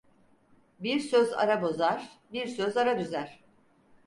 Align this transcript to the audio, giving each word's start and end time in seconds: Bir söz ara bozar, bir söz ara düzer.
Bir 0.79 0.99
söz 0.99 1.33
ara 1.33 1.61
bozar, 1.61 2.09
bir 2.33 2.47
söz 2.47 2.77
ara 2.77 2.99
düzer. 2.99 3.39